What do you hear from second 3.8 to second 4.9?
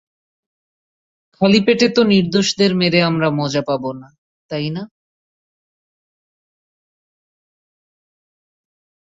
না, তাই না?